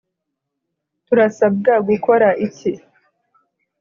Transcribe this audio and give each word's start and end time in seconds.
Turasabwa 1.05 1.73
gukora 1.87 2.27
iki? 2.47 2.71